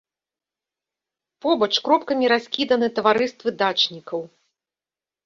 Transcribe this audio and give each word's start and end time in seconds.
Побач 1.45 1.69
кропкамі 1.87 2.25
раскіданы 2.33 2.87
таварыствы 3.01 3.49
дачнікаў. 3.61 4.19